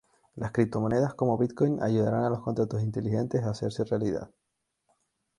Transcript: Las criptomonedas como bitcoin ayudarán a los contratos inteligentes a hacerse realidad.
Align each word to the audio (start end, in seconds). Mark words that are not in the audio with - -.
Las 0.33 0.51
criptomonedas 0.51 1.13
como 1.13 1.37
bitcoin 1.37 1.79
ayudarán 1.79 2.23
a 2.23 2.29
los 2.31 2.39
contratos 2.41 2.81
inteligentes 2.81 3.43
a 3.43 3.51
hacerse 3.51 3.83
realidad. 3.83 4.31